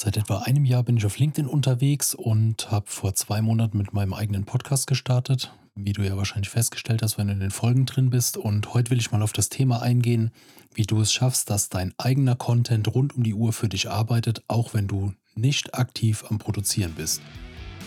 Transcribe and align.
Seit 0.00 0.16
etwa 0.16 0.38
einem 0.38 0.64
Jahr 0.64 0.84
bin 0.84 0.96
ich 0.96 1.04
auf 1.06 1.18
LinkedIn 1.18 1.48
unterwegs 1.48 2.14
und 2.14 2.70
habe 2.70 2.86
vor 2.86 3.16
zwei 3.16 3.42
Monaten 3.42 3.78
mit 3.78 3.92
meinem 3.92 4.14
eigenen 4.14 4.44
Podcast 4.44 4.86
gestartet, 4.86 5.52
wie 5.74 5.92
du 5.92 6.02
ja 6.02 6.16
wahrscheinlich 6.16 6.50
festgestellt 6.50 7.02
hast, 7.02 7.18
wenn 7.18 7.26
du 7.26 7.32
in 7.32 7.40
den 7.40 7.50
Folgen 7.50 7.84
drin 7.84 8.08
bist. 8.08 8.36
Und 8.36 8.74
heute 8.74 8.92
will 8.92 9.00
ich 9.00 9.10
mal 9.10 9.22
auf 9.22 9.32
das 9.32 9.48
Thema 9.48 9.82
eingehen, 9.82 10.30
wie 10.72 10.84
du 10.84 11.00
es 11.00 11.12
schaffst, 11.12 11.50
dass 11.50 11.68
dein 11.68 11.94
eigener 11.98 12.36
Content 12.36 12.94
rund 12.94 13.16
um 13.16 13.24
die 13.24 13.34
Uhr 13.34 13.52
für 13.52 13.68
dich 13.68 13.90
arbeitet, 13.90 14.44
auch 14.46 14.72
wenn 14.72 14.86
du 14.86 15.14
nicht 15.34 15.74
aktiv 15.74 16.24
am 16.30 16.38
Produzieren 16.38 16.94
bist. 16.94 17.20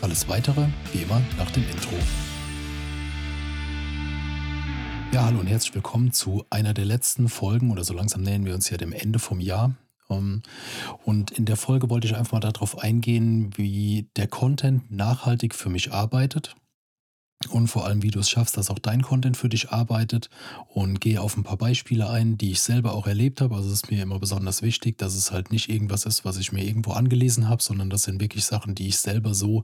Alles 0.02 0.28
weitere, 0.28 0.68
wie 0.92 1.04
immer, 1.04 1.22
nach 1.38 1.52
dem 1.52 1.64
Intro. 1.64 1.96
Ja, 5.14 5.28
hallo 5.28 5.40
und 5.40 5.48
herzlich 5.48 5.74
willkommen 5.76 6.12
zu 6.12 6.44
einer 6.50 6.74
der 6.74 6.86
letzten 6.86 7.30
Folgen 7.30 7.72
oder 7.72 7.86
so 7.86 7.94
langsam 7.94 8.22
nähern 8.22 8.44
wir 8.44 8.54
uns 8.54 8.70
ja 8.70 8.76
dem 8.76 8.92
Ende 8.92 9.18
vom 9.20 9.40
Jahr 9.40 9.78
und 11.04 11.32
in 11.32 11.46
der 11.46 11.58
Folge 11.58 11.90
wollte 11.90 12.08
ich 12.08 12.16
einfach 12.16 12.34
mal 12.34 12.40
darauf 12.40 12.78
eingehen, 12.80 13.52
wie 13.56 14.08
der 14.16 14.28
Content 14.28 14.92
nachhaltig 14.92 15.56
für 15.56 15.70
mich 15.70 15.92
arbeitet 15.92 16.56
und 17.50 17.68
vor 17.68 17.86
allem, 17.86 18.04
wie 18.04 18.12
du 18.12 18.20
es 18.20 18.30
schaffst, 18.30 18.58
dass 18.58 18.70
auch 18.70 18.80
dein 18.80 19.02
Content 19.02 19.36
für 19.36 19.50
dich 19.50 19.72
arbeitet 19.72 20.30
und 20.68 21.02
gehe 21.02 21.20
auf 21.20 21.36
ein 21.38 21.44
paar 21.44 21.58
Beispiele 21.58 22.10
ein, 22.10 22.38
die 22.38 22.52
ich 22.52 22.62
selber 22.62 22.94
auch 22.94 23.08
erlebt 23.08 23.42
habe. 23.42 23.56
Also 23.56 23.70
es 23.70 23.76
ist 23.76 23.92
mir 23.92 24.04
immer 24.04 24.20
besonders 24.20 24.62
wichtig, 24.62 24.98
dass 24.98 25.16
es 25.16 25.32
halt 25.32 25.52
nicht 25.52 25.70
irgendwas 25.70 26.06
ist, 26.06 26.24
was 26.24 26.38
ich 26.38 26.52
mir 26.52 26.64
irgendwo 26.64 26.92
angelesen 26.92 27.50
habe, 27.50 27.64
sondern 27.64 27.90
das 27.90 28.04
sind 28.04 28.22
wirklich 28.22 28.46
Sachen, 28.46 28.76
die 28.76 28.88
ich 28.88 29.00
selber 29.00 29.34
so 29.34 29.64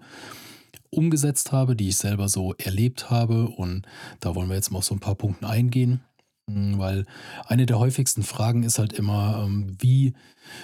umgesetzt 0.90 1.52
habe, 1.52 1.76
die 1.76 1.90
ich 1.90 1.98
selber 1.98 2.30
so 2.30 2.54
erlebt 2.56 3.10
habe 3.10 3.48
und 3.48 3.86
da 4.20 4.36
wollen 4.36 4.50
wir 4.50 4.56
jetzt 4.56 4.72
mal 4.72 4.80
auf 4.80 4.86
so 4.86 4.96
ein 4.96 5.00
paar 5.00 5.16
Punkte 5.16 5.48
eingehen. 5.48 6.02
Hm, 6.50 6.78
weil 6.80 7.06
eine 7.46 7.66
der 7.66 7.80
häufigsten 7.80 8.24
Fragen 8.24 8.64
ist 8.64 8.80
halt 8.80 8.94
immer, 8.94 9.44
ähm, 9.46 9.76
wie, 9.80 10.14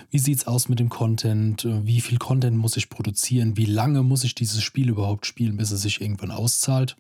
wie 0.09 0.19
sieht 0.19 0.37
es 0.39 0.47
aus 0.47 0.69
mit 0.69 0.79
dem 0.79 0.89
Content? 0.89 1.65
Äh, 1.65 1.85
wie 1.85 2.01
viel 2.01 2.17
Content 2.17 2.57
muss 2.57 2.77
ich 2.77 2.89
produzieren? 2.89 3.57
Wie 3.57 3.65
lange 3.65 4.03
muss 4.03 4.23
ich 4.23 4.33
dieses 4.35 4.63
Spiel 4.63 4.89
überhaupt 4.89 5.25
spielen, 5.25 5.57
bis 5.57 5.71
es 5.71 5.81
sich 5.81 6.01
irgendwann 6.01 6.31
auszahlt? 6.31 6.95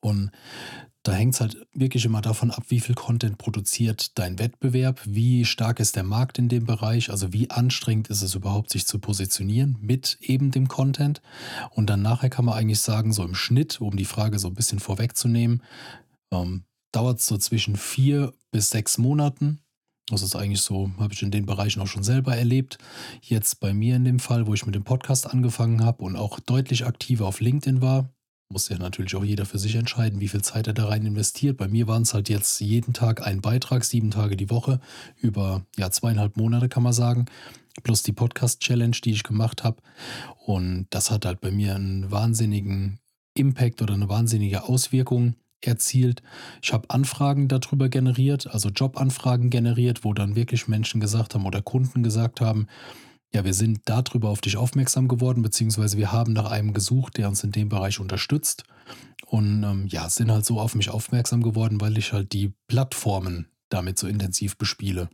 Und 0.00 0.30
da 1.02 1.12
hängt 1.12 1.34
es 1.34 1.40
halt 1.42 1.66
wirklich 1.74 2.06
immer 2.06 2.22
davon 2.22 2.50
ab, 2.50 2.64
wie 2.68 2.80
viel 2.80 2.94
Content 2.94 3.36
produziert 3.36 4.18
dein 4.18 4.38
Wettbewerb, 4.38 5.02
wie 5.04 5.44
stark 5.44 5.78
ist 5.78 5.96
der 5.96 6.02
Markt 6.02 6.38
in 6.38 6.48
dem 6.48 6.64
Bereich, 6.64 7.10
also 7.10 7.34
wie 7.34 7.50
anstrengend 7.50 8.08
ist 8.08 8.22
es 8.22 8.34
überhaupt, 8.34 8.70
sich 8.70 8.86
zu 8.86 8.98
positionieren 8.98 9.76
mit 9.82 10.16
eben 10.22 10.50
dem 10.50 10.68
Content. 10.68 11.20
Und 11.70 11.90
dann 11.90 12.00
nachher 12.00 12.30
kann 12.30 12.46
man 12.46 12.54
eigentlich 12.54 12.80
sagen, 12.80 13.12
so 13.12 13.22
im 13.22 13.34
Schnitt, 13.34 13.82
um 13.82 13.96
die 13.96 14.06
Frage 14.06 14.38
so 14.38 14.48
ein 14.48 14.54
bisschen 14.54 14.78
vorwegzunehmen, 14.78 15.62
ähm, 16.32 16.64
dauert 16.94 17.20
so 17.20 17.36
zwischen 17.38 17.76
vier 17.76 18.32
bis 18.50 18.70
sechs 18.70 18.98
Monaten. 18.98 19.60
Das 20.08 20.22
ist 20.22 20.36
eigentlich 20.36 20.60
so, 20.60 20.90
habe 20.98 21.14
ich 21.14 21.22
in 21.22 21.30
den 21.30 21.46
Bereichen 21.46 21.80
auch 21.80 21.86
schon 21.86 22.04
selber 22.04 22.36
erlebt. 22.36 22.78
Jetzt 23.22 23.60
bei 23.60 23.72
mir 23.72 23.96
in 23.96 24.04
dem 24.04 24.18
Fall, 24.18 24.46
wo 24.46 24.54
ich 24.54 24.66
mit 24.66 24.74
dem 24.74 24.84
Podcast 24.84 25.26
angefangen 25.26 25.82
habe 25.82 26.04
und 26.04 26.16
auch 26.16 26.40
deutlich 26.40 26.84
aktiver 26.84 27.26
auf 27.26 27.40
LinkedIn 27.40 27.80
war, 27.80 28.10
muss 28.50 28.68
ja 28.68 28.76
natürlich 28.76 29.16
auch 29.16 29.24
jeder 29.24 29.46
für 29.46 29.58
sich 29.58 29.74
entscheiden, 29.74 30.20
wie 30.20 30.28
viel 30.28 30.42
Zeit 30.42 30.66
er 30.66 30.74
da 30.74 30.86
rein 30.86 31.06
investiert. 31.06 31.56
Bei 31.56 31.68
mir 31.68 31.88
waren 31.88 32.02
es 32.02 32.12
halt 32.12 32.28
jetzt 32.28 32.60
jeden 32.60 32.92
Tag 32.92 33.26
ein 33.26 33.40
Beitrag, 33.40 33.84
sieben 33.84 34.10
Tage 34.10 34.36
die 34.36 34.50
Woche, 34.50 34.78
über 35.16 35.64
ja, 35.76 35.90
zweieinhalb 35.90 36.36
Monate 36.36 36.68
kann 36.68 36.82
man 36.82 36.92
sagen, 36.92 37.24
plus 37.82 38.02
die 38.02 38.12
Podcast-Challenge, 38.12 38.96
die 39.02 39.12
ich 39.12 39.22
gemacht 39.22 39.64
habe. 39.64 39.78
Und 40.44 40.86
das 40.90 41.10
hat 41.10 41.24
halt 41.24 41.40
bei 41.40 41.50
mir 41.50 41.74
einen 41.74 42.10
wahnsinnigen 42.10 43.00
Impact 43.32 43.80
oder 43.80 43.94
eine 43.94 44.08
wahnsinnige 44.10 44.64
Auswirkung 44.64 45.34
erzielt. 45.66 46.22
Ich 46.62 46.72
habe 46.72 46.90
Anfragen 46.90 47.48
darüber 47.48 47.88
generiert, 47.88 48.46
also 48.46 48.68
Jobanfragen 48.70 49.50
generiert, 49.50 50.04
wo 50.04 50.12
dann 50.12 50.36
wirklich 50.36 50.68
Menschen 50.68 51.00
gesagt 51.00 51.34
haben 51.34 51.46
oder 51.46 51.62
Kunden 51.62 52.02
gesagt 52.02 52.40
haben, 52.40 52.66
ja, 53.34 53.44
wir 53.44 53.54
sind 53.54 53.80
darüber 53.86 54.28
auf 54.28 54.40
dich 54.40 54.56
aufmerksam 54.56 55.08
geworden, 55.08 55.42
beziehungsweise 55.42 55.98
wir 55.98 56.12
haben 56.12 56.32
nach 56.32 56.50
einem 56.50 56.72
gesucht, 56.72 57.18
der 57.18 57.28
uns 57.28 57.42
in 57.42 57.50
dem 57.50 57.68
Bereich 57.68 57.98
unterstützt. 57.98 58.62
Und 59.26 59.64
ähm, 59.64 59.86
ja, 59.88 60.08
sind 60.08 60.30
halt 60.30 60.46
so 60.46 60.60
auf 60.60 60.76
mich 60.76 60.90
aufmerksam 60.90 61.42
geworden, 61.42 61.80
weil 61.80 61.98
ich 61.98 62.12
halt 62.12 62.32
die 62.32 62.52
Plattformen 62.68 63.48
damit 63.70 63.98
so 63.98 64.06
intensiv 64.06 64.56
bespiele. 64.56 65.08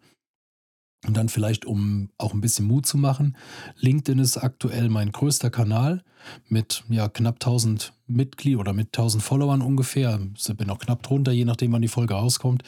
Und 1.07 1.17
dann 1.17 1.31
vielleicht, 1.31 1.65
um 1.65 2.11
auch 2.19 2.35
ein 2.35 2.43
bisschen 2.43 2.67
Mut 2.67 2.85
zu 2.85 2.99
machen, 2.99 3.37
LinkedIn 3.79 4.19
ist 4.19 4.37
aktuell 4.37 4.91
mein 4.91 5.13
größter 5.13 5.51
Kanal 5.51 6.03
mit 6.49 6.85
ja, 6.91 7.09
knapp 7.09 7.37
1000 7.37 7.95
Mitgliedern 8.07 8.61
oder 8.61 8.73
mit 8.75 8.89
1000 8.89 9.23
Followern 9.23 9.63
ungefähr. 9.63 10.21
Ich 10.37 10.55
bin 10.57 10.69
auch 10.69 10.79
knapp 10.79 11.03
drunter, 11.03 11.33
je 11.33 11.47
nachdem, 11.47 11.73
wann 11.73 11.81
die 11.81 11.89
Folge 11.89 12.15
rauskommt. 12.15 12.65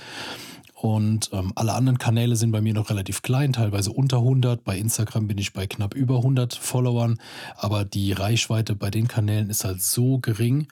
Und 0.75 1.31
ähm, 1.33 1.53
alle 1.55 1.75
anderen 1.75 1.99
Kanäle 1.99 2.35
sind 2.35 2.53
bei 2.53 2.63
mir 2.63 2.73
noch 2.73 2.91
relativ 2.91 3.23
klein, 3.23 3.53
teilweise 3.53 3.93
unter 3.93 4.17
100. 4.19 4.65
Bei 4.65 4.79
Instagram 4.79 5.29
bin 5.29 5.39
ich 5.39 5.53
bei 5.53 5.67
knapp 5.67 5.95
über 5.95 6.17
100 6.17 6.55
Followern. 6.55 7.19
Aber 7.57 7.85
die 7.85 8.13
Reichweite 8.13 8.75
bei 8.75 8.91
den 8.91 9.09
Kanälen 9.09 9.51
ist 9.51 9.65
halt 9.65 9.83
so 9.83 10.19
gering. 10.19 10.69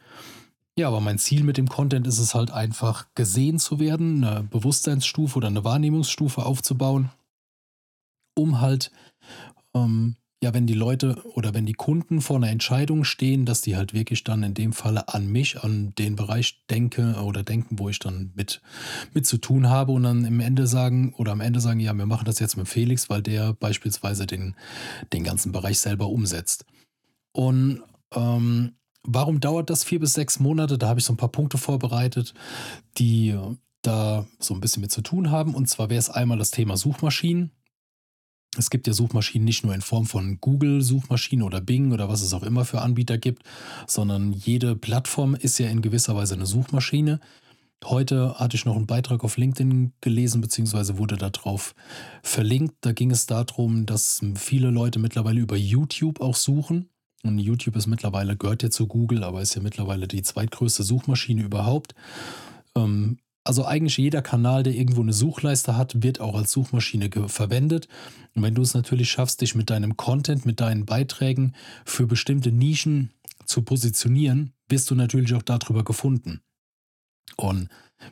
Ja, 0.76 0.88
aber 0.88 1.00
mein 1.00 1.18
Ziel 1.18 1.44
mit 1.44 1.58
dem 1.58 1.68
Content 1.68 2.06
ist 2.06 2.18
es 2.18 2.34
halt 2.34 2.50
einfach, 2.50 3.06
gesehen 3.14 3.58
zu 3.58 3.78
werden, 3.78 4.24
eine 4.24 4.42
Bewusstseinsstufe 4.44 5.36
oder 5.36 5.48
eine 5.48 5.62
Wahrnehmungsstufe 5.62 6.44
aufzubauen 6.44 7.10
um 8.40 8.60
halt, 8.60 8.90
ähm, 9.74 10.16
ja, 10.42 10.54
wenn 10.54 10.66
die 10.66 10.74
Leute 10.74 11.22
oder 11.34 11.52
wenn 11.52 11.66
die 11.66 11.74
Kunden 11.74 12.22
vor 12.22 12.36
einer 12.36 12.48
Entscheidung 12.48 13.04
stehen, 13.04 13.44
dass 13.44 13.60
die 13.60 13.76
halt 13.76 13.92
wirklich 13.92 14.24
dann 14.24 14.42
in 14.42 14.54
dem 14.54 14.72
Falle 14.72 15.08
an 15.08 15.30
mich, 15.30 15.62
an 15.62 15.92
den 15.98 16.16
Bereich 16.16 16.64
denke 16.70 17.14
oder 17.22 17.42
denken, 17.42 17.78
wo 17.78 17.90
ich 17.90 17.98
dann 17.98 18.32
mit, 18.34 18.62
mit 19.12 19.26
zu 19.26 19.36
tun 19.36 19.68
habe 19.68 19.92
und 19.92 20.04
dann 20.04 20.24
im 20.24 20.40
Ende 20.40 20.66
sagen 20.66 21.14
oder 21.18 21.32
am 21.32 21.42
Ende 21.42 21.60
sagen, 21.60 21.78
ja, 21.78 21.92
wir 21.92 22.06
machen 22.06 22.24
das 22.24 22.38
jetzt 22.38 22.56
mit 22.56 22.68
Felix, 22.68 23.10
weil 23.10 23.20
der 23.22 23.52
beispielsweise 23.52 24.26
den, 24.26 24.56
den 25.12 25.24
ganzen 25.24 25.52
Bereich 25.52 25.78
selber 25.78 26.08
umsetzt. 26.08 26.64
Und 27.32 27.82
ähm, 28.14 28.72
warum 29.02 29.40
dauert 29.40 29.68
das 29.68 29.84
vier 29.84 30.00
bis 30.00 30.14
sechs 30.14 30.40
Monate? 30.40 30.78
Da 30.78 30.88
habe 30.88 31.00
ich 31.00 31.06
so 31.06 31.12
ein 31.12 31.18
paar 31.18 31.32
Punkte 31.32 31.58
vorbereitet, 31.58 32.32
die 32.96 33.38
da 33.82 34.26
so 34.38 34.54
ein 34.54 34.60
bisschen 34.60 34.80
mit 34.80 34.90
zu 34.90 35.02
tun 35.02 35.30
haben. 35.30 35.54
Und 35.54 35.68
zwar 35.68 35.90
wäre 35.90 35.98
es 35.98 36.10
einmal 36.10 36.38
das 36.38 36.50
Thema 36.50 36.78
Suchmaschinen. 36.78 37.50
Es 38.56 38.70
gibt 38.70 38.86
ja 38.88 38.92
Suchmaschinen 38.92 39.44
nicht 39.44 39.64
nur 39.64 39.74
in 39.74 39.80
Form 39.80 40.06
von 40.06 40.38
Google-Suchmaschinen 40.40 41.44
oder 41.44 41.60
Bing 41.60 41.92
oder 41.92 42.08
was 42.08 42.22
es 42.22 42.34
auch 42.34 42.42
immer 42.42 42.64
für 42.64 42.82
Anbieter 42.82 43.16
gibt, 43.16 43.44
sondern 43.86 44.32
jede 44.32 44.74
Plattform 44.74 45.34
ist 45.36 45.58
ja 45.58 45.68
in 45.68 45.82
gewisser 45.82 46.16
Weise 46.16 46.34
eine 46.34 46.46
Suchmaschine. 46.46 47.20
Heute 47.84 48.38
hatte 48.38 48.56
ich 48.56 48.64
noch 48.64 48.76
einen 48.76 48.86
Beitrag 48.86 49.24
auf 49.24 49.36
LinkedIn 49.36 49.92
gelesen, 50.00 50.40
beziehungsweise 50.40 50.98
wurde 50.98 51.16
darauf 51.16 51.74
verlinkt. 52.22 52.74
Da 52.82 52.92
ging 52.92 53.10
es 53.10 53.26
darum, 53.26 53.86
dass 53.86 54.20
viele 54.34 54.70
Leute 54.70 54.98
mittlerweile 54.98 55.40
über 55.40 55.56
YouTube 55.56 56.20
auch 56.20 56.34
suchen. 56.34 56.88
Und 57.22 57.38
YouTube 57.38 57.76
ist 57.76 57.86
mittlerweile, 57.86 58.36
gehört 58.36 58.62
ja 58.62 58.70
zu 58.70 58.86
Google, 58.86 59.24
aber 59.24 59.42
ist 59.42 59.54
ja 59.54 59.62
mittlerweile 59.62 60.08
die 60.08 60.22
zweitgrößte 60.22 60.82
Suchmaschine 60.82 61.42
überhaupt. 61.42 61.94
Ähm, 62.74 63.18
also 63.44 63.64
eigentlich 63.64 63.96
jeder 63.96 64.22
Kanal, 64.22 64.62
der 64.62 64.74
irgendwo 64.74 65.00
eine 65.00 65.12
Suchleiste 65.12 65.76
hat, 65.76 66.02
wird 66.02 66.20
auch 66.20 66.34
als 66.34 66.52
Suchmaschine 66.52 67.10
verwendet. 67.26 67.88
Und 68.34 68.42
wenn 68.42 68.54
du 68.54 68.62
es 68.62 68.74
natürlich 68.74 69.10
schaffst, 69.10 69.40
dich 69.40 69.54
mit 69.54 69.70
deinem 69.70 69.96
Content, 69.96 70.44
mit 70.44 70.60
deinen 70.60 70.84
Beiträgen 70.84 71.54
für 71.84 72.06
bestimmte 72.06 72.52
Nischen 72.52 73.12
zu 73.46 73.62
positionieren, 73.62 74.52
wirst 74.68 74.90
du 74.90 74.94
natürlich 74.94 75.34
auch 75.34 75.42
darüber 75.42 75.84
gefunden. 75.84 76.40
Und 77.36 77.68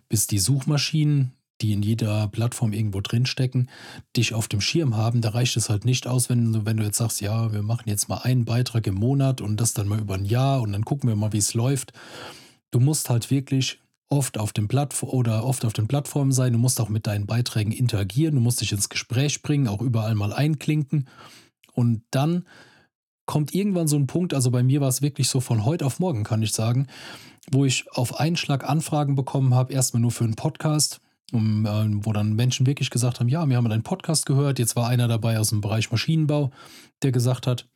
bis 0.08 0.26
die 0.26 0.38
Suchmaschinen, 0.38 1.32
die 1.60 1.72
in 1.72 1.82
jeder 1.82 2.28
Plattform 2.28 2.72
irgendwo 2.72 3.00
drinstecken, 3.00 3.68
dich 4.16 4.32
auf 4.32 4.48
dem 4.48 4.60
Schirm 4.60 4.96
haben, 4.96 5.20
da 5.20 5.30
reicht 5.30 5.56
es 5.56 5.68
halt 5.68 5.84
nicht 5.84 6.06
aus, 6.06 6.30
wenn 6.30 6.52
du, 6.52 6.64
wenn 6.64 6.76
du 6.76 6.84
jetzt 6.84 6.98
sagst, 6.98 7.20
ja, 7.20 7.52
wir 7.52 7.62
machen 7.62 7.88
jetzt 7.88 8.08
mal 8.08 8.18
einen 8.18 8.44
Beitrag 8.44 8.86
im 8.86 8.94
Monat 8.94 9.40
und 9.40 9.60
das 9.60 9.74
dann 9.74 9.88
mal 9.88 9.98
über 9.98 10.14
ein 10.14 10.24
Jahr 10.24 10.62
und 10.62 10.72
dann 10.72 10.84
gucken 10.84 11.08
wir 11.08 11.16
mal, 11.16 11.32
wie 11.32 11.38
es 11.38 11.54
läuft. 11.54 11.92
Du 12.70 12.80
musst 12.80 13.10
halt 13.10 13.30
wirklich 13.30 13.80
oft 14.08 14.38
auf 14.38 14.52
dem 14.52 14.68
Plattform 14.68 15.10
oder 15.10 15.44
oft 15.44 15.64
auf 15.64 15.72
den 15.72 15.88
Plattformen 15.88 16.32
sein. 16.32 16.52
Du 16.52 16.58
musst 16.58 16.80
auch 16.80 16.88
mit 16.88 17.06
deinen 17.06 17.26
Beiträgen 17.26 17.72
interagieren. 17.72 18.34
Du 18.36 18.40
musst 18.40 18.60
dich 18.60 18.72
ins 18.72 18.88
Gespräch 18.88 19.42
bringen, 19.42 19.68
auch 19.68 19.82
überall 19.82 20.14
mal 20.14 20.32
einklinken. 20.32 21.08
Und 21.74 22.02
dann 22.10 22.44
kommt 23.26 23.54
irgendwann 23.54 23.88
so 23.88 23.96
ein 23.96 24.06
Punkt, 24.06 24.32
also 24.32 24.50
bei 24.50 24.62
mir 24.62 24.80
war 24.80 24.88
es 24.88 25.02
wirklich 25.02 25.28
so 25.28 25.40
von 25.40 25.66
heute 25.66 25.84
auf 25.84 26.00
morgen, 26.00 26.24
kann 26.24 26.42
ich 26.42 26.52
sagen, 26.52 26.86
wo 27.52 27.66
ich 27.66 27.84
auf 27.92 28.18
einen 28.18 28.36
Schlag 28.36 28.68
Anfragen 28.68 29.14
bekommen 29.14 29.54
habe, 29.54 29.72
erstmal 29.72 30.00
nur 30.00 30.10
für 30.10 30.24
einen 30.24 30.34
Podcast, 30.34 31.00
um, 31.32 31.66
äh, 31.66 32.04
wo 32.04 32.12
dann 32.12 32.32
Menschen 32.32 32.66
wirklich 32.66 32.88
gesagt 32.88 33.20
haben, 33.20 33.28
ja, 33.28 33.46
wir 33.46 33.56
haben 33.56 33.68
deinen 33.68 33.82
Podcast 33.82 34.24
gehört. 34.24 34.58
Jetzt 34.58 34.76
war 34.76 34.88
einer 34.88 35.08
dabei 35.08 35.38
aus 35.38 35.50
dem 35.50 35.60
Bereich 35.60 35.90
Maschinenbau, 35.90 36.50
der 37.02 37.12
gesagt 37.12 37.46
hat, 37.46 37.68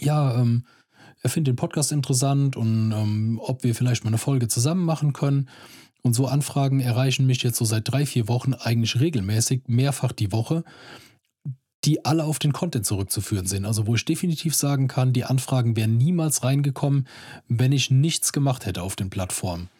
ja, 0.00 0.40
ähm, 0.40 0.64
er 1.24 1.30
findet 1.30 1.52
den 1.52 1.56
Podcast 1.56 1.90
interessant 1.90 2.54
und 2.54 2.92
ähm, 2.92 3.40
ob 3.42 3.64
wir 3.64 3.74
vielleicht 3.74 4.04
mal 4.04 4.10
eine 4.10 4.18
Folge 4.18 4.46
zusammen 4.46 4.84
machen 4.84 5.14
können. 5.14 5.48
Und 6.02 6.12
so 6.12 6.26
Anfragen 6.26 6.80
erreichen 6.80 7.26
mich 7.26 7.42
jetzt 7.42 7.56
so 7.56 7.64
seit 7.64 7.90
drei, 7.90 8.04
vier 8.04 8.28
Wochen 8.28 8.52
eigentlich 8.52 9.00
regelmäßig, 9.00 9.62
mehrfach 9.66 10.12
die 10.12 10.32
Woche, 10.32 10.64
die 11.84 12.04
alle 12.04 12.24
auf 12.24 12.38
den 12.38 12.52
Content 12.52 12.84
zurückzuführen 12.84 13.46
sind. 13.46 13.64
Also 13.64 13.86
wo 13.86 13.94
ich 13.94 14.04
definitiv 14.04 14.54
sagen 14.54 14.86
kann, 14.86 15.14
die 15.14 15.24
Anfragen 15.24 15.76
wären 15.76 15.96
niemals 15.96 16.44
reingekommen, 16.44 17.08
wenn 17.48 17.72
ich 17.72 17.90
nichts 17.90 18.34
gemacht 18.34 18.66
hätte 18.66 18.82
auf 18.82 18.94
den 18.94 19.08
Plattformen. 19.08 19.70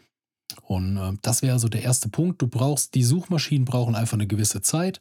Und 0.62 0.96
äh, 0.96 1.12
das 1.20 1.42
wäre 1.42 1.52
also 1.52 1.68
der 1.68 1.82
erste 1.82 2.08
Punkt. 2.08 2.40
Du 2.40 2.48
brauchst, 2.48 2.94
die 2.94 3.04
Suchmaschinen 3.04 3.66
brauchen 3.66 3.94
einfach 3.94 4.14
eine 4.14 4.26
gewisse 4.26 4.62
Zeit. 4.62 4.98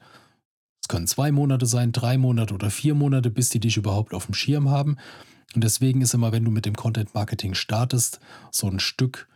Es 0.81 0.89
können 0.89 1.07
zwei 1.07 1.31
Monate 1.31 1.67
sein, 1.67 1.93
drei 1.93 2.17
Monate 2.17 2.53
oder 2.53 2.69
vier 2.69 2.95
Monate, 2.95 3.29
bis 3.29 3.47
die 3.47 3.61
dich 3.61 3.77
überhaupt 3.77 4.13
auf 4.13 4.25
dem 4.25 4.35
Schirm 4.35 4.69
haben. 4.69 4.97
Und 5.55 5.63
deswegen 5.63 6.01
ist 6.01 6.13
immer, 6.13 6.31
wenn 6.31 6.45
du 6.45 6.51
mit 6.51 6.65
dem 6.65 6.75
Content 6.75 7.13
Marketing 7.13 7.53
startest, 7.53 8.19
so 8.51 8.67
ein 8.67 8.79
Stück 8.79 9.27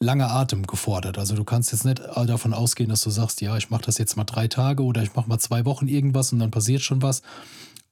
langer 0.00 0.30
Atem 0.30 0.66
gefordert. 0.66 1.18
Also 1.18 1.34
du 1.34 1.44
kannst 1.44 1.72
jetzt 1.72 1.84
nicht 1.84 2.00
davon 2.00 2.54
ausgehen, 2.54 2.88
dass 2.88 3.02
du 3.02 3.10
sagst, 3.10 3.40
ja, 3.40 3.56
ich 3.56 3.70
mache 3.70 3.82
das 3.82 3.98
jetzt 3.98 4.16
mal 4.16 4.24
drei 4.24 4.46
Tage 4.46 4.84
oder 4.84 5.02
ich 5.02 5.14
mache 5.14 5.28
mal 5.28 5.38
zwei 5.38 5.64
Wochen 5.64 5.88
irgendwas 5.88 6.32
und 6.32 6.38
dann 6.38 6.50
passiert 6.50 6.82
schon 6.82 7.02
was. 7.02 7.22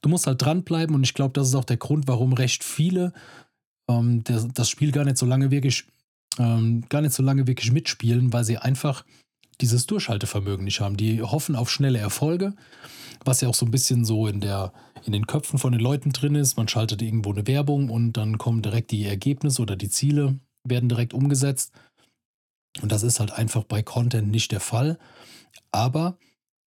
Du 0.01 0.09
musst 0.09 0.27
halt 0.27 0.41
dranbleiben 0.41 0.95
und 0.95 1.03
ich 1.03 1.13
glaube, 1.13 1.33
das 1.33 1.49
ist 1.49 1.55
auch 1.55 1.65
der 1.65 1.77
Grund, 1.77 2.07
warum 2.07 2.33
recht 2.33 2.63
viele 2.63 3.13
ähm, 3.89 4.23
das 4.23 4.69
Spiel 4.69 4.91
gar 4.91 5.03
nicht 5.03 5.17
so 5.17 5.25
lange 5.25 5.51
wirklich, 5.51 5.85
ähm, 6.37 6.83
gar 6.89 7.01
nicht 7.01 7.13
so 7.13 7.23
lange 7.23 7.47
wirklich 7.47 7.71
mitspielen, 7.71 8.31
weil 8.33 8.43
sie 8.43 8.57
einfach 8.57 9.03
dieses 9.61 9.85
Durchhaltevermögen 9.87 10.65
nicht 10.65 10.81
haben. 10.81 10.97
Die 10.97 11.21
hoffen 11.21 11.55
auf 11.55 11.69
schnelle 11.69 11.99
Erfolge, 11.99 12.53
was 13.25 13.41
ja 13.41 13.49
auch 13.49 13.55
so 13.55 13.65
ein 13.65 13.71
bisschen 13.71 14.05
so 14.05 14.27
in, 14.27 14.39
der, 14.39 14.73
in 15.05 15.11
den 15.11 15.27
Köpfen 15.27 15.59
von 15.59 15.71
den 15.71 15.81
Leuten 15.81 16.11
drin 16.11 16.35
ist. 16.35 16.57
Man 16.57 16.67
schaltet 16.67 17.01
irgendwo 17.01 17.31
eine 17.31 17.47
Werbung 17.47 17.89
und 17.89 18.13
dann 18.13 18.37
kommen 18.37 18.61
direkt 18.61 18.91
die 18.91 19.05
Ergebnisse 19.05 19.61
oder 19.61 19.75
die 19.75 19.89
Ziele, 19.89 20.39
werden 20.63 20.89
direkt 20.89 21.13
umgesetzt. 21.13 21.71
Und 22.81 22.91
das 22.91 23.03
ist 23.03 23.19
halt 23.19 23.31
einfach 23.31 23.63
bei 23.63 23.81
Content 23.81 24.29
nicht 24.29 24.51
der 24.51 24.59
Fall. 24.59 24.99
Aber 25.71 26.17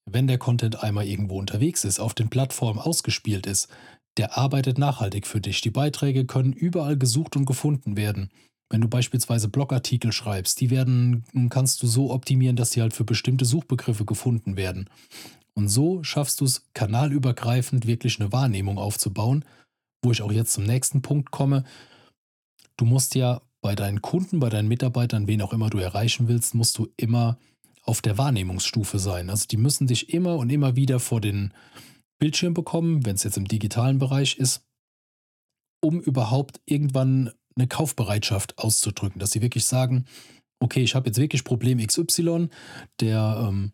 wenn 0.07 0.27
der 0.27 0.39
Content 0.39 0.83
einmal 0.83 1.07
irgendwo 1.07 1.39
unterwegs 1.39 1.85
ist, 1.85 2.01
auf 2.01 2.15
den 2.15 2.31
Plattformen 2.31 2.81
ausgespielt 2.81 3.47
ist, 3.47 3.69
der 4.17 4.37
arbeitet 4.37 4.77
nachhaltig 4.79 5.27
für 5.27 5.41
dich. 5.41 5.61
Die 5.61 5.71
Beiträge 5.71 6.27
können 6.27 6.53
überall 6.53 6.97
gesucht 6.97 7.37
und 7.37 7.47
gefunden 7.47 7.97
werden. 7.97 8.31
Wenn 8.71 8.81
du 8.81 8.89
beispielsweise 8.89 9.49
Blogartikel 9.49 10.13
schreibst, 10.13 10.61
die 10.61 10.71
werden, 10.71 11.25
kannst 11.51 11.83
du 11.83 11.89
so 11.89 12.13
optimieren, 12.13 12.57
dass 12.57 12.71
sie 12.71 12.81
halt 12.81 12.95
für 12.95 13.05
bestimmte 13.05 13.45
Suchbegriffe 13.45 14.05
gefunden 14.05 14.57
werden. 14.57 14.89
Und 15.55 15.69
so 15.69 16.03
schaffst 16.05 16.41
du 16.41 16.45
es, 16.45 16.65
kanalübergreifend 16.73 17.87
wirklich 17.87 18.21
eine 18.21 18.33
Wahrnehmung 18.33 18.79
aufzubauen, 18.79 19.45
wo 20.03 20.13
ich 20.13 20.23
auch 20.23 20.33
jetzt 20.33 20.53
zum 20.53 20.65
nächsten 20.65 21.03
Punkt 21.03 21.33
komme. 21.33 21.65
Du 22.77 22.85
musst 22.85 23.17
ja 23.17 23.43
bei 23.61 23.75
deinen 23.75 24.01
Kunden, 24.01 24.41
bei 24.41 24.49
deinen 24.49 24.69
Mitarbeitern, 24.69 25.27
wen 25.27 25.43
auch 25.43 25.53
immer 25.53 25.69
du 25.69 25.79
erreichen 25.79 26.29
willst, 26.29 26.55
musst 26.55 26.79
du 26.79 26.89
immer 26.97 27.39
auf 27.83 28.01
der 28.01 28.19
Wahrnehmungsstufe 28.19 28.99
sein. 28.99 29.31
Also 29.31 29.47
die 29.49 29.57
müssen 29.57 29.89
dich 29.89 30.15
immer 30.15 30.37
und 30.37 30.51
immer 30.51 30.77
wieder 30.77 31.01
vor 31.01 31.21
den 31.21 31.53
Bildschirm 32.19 32.55
bekommen, 32.55 33.05
wenn 33.05 33.17
es 33.17 33.25
jetzt 33.25 33.37
im 33.37 33.49
digitalen 33.49 33.99
Bereich 33.99 34.39
ist, 34.39 34.63
um 35.83 36.01
überhaupt 36.01 36.61
irgendwann 36.67 37.33
eine 37.57 37.69
Kaufbereitschaft 37.69 38.59
auszudrücken, 38.59 39.19
dass 39.19 39.33
sie 39.33 39.43
wirklich 39.43 39.65
sagen, 39.65 40.07
okay, 40.61 40.83
ich 40.83 40.95
habe 40.95 41.09
jetzt 41.09 41.19
wirklich 41.19 41.45
Problem 41.45 41.79
XY, 41.79 42.49
der 43.01 43.47
ähm, 43.49 43.73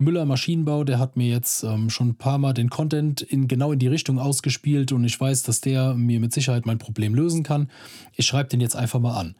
Müller 0.00 0.26
Maschinenbau, 0.26 0.84
der 0.84 1.00
hat 1.00 1.16
mir 1.16 1.28
jetzt 1.28 1.64
ähm, 1.64 1.90
schon 1.90 2.10
ein 2.10 2.18
paar 2.18 2.38
Mal 2.38 2.52
den 2.52 2.70
Content 2.70 3.20
in, 3.20 3.48
genau 3.48 3.72
in 3.72 3.80
die 3.80 3.88
Richtung 3.88 4.18
ausgespielt 4.20 4.92
und 4.92 5.04
ich 5.04 5.20
weiß, 5.20 5.42
dass 5.42 5.60
der 5.60 5.94
mir 5.94 6.20
mit 6.20 6.32
Sicherheit 6.32 6.66
mein 6.66 6.78
Problem 6.78 7.14
lösen 7.14 7.42
kann. 7.42 7.70
Ich 8.14 8.26
schreibe 8.26 8.48
den 8.48 8.60
jetzt 8.60 8.76
einfach 8.76 9.00
mal 9.00 9.18
an. 9.18 9.36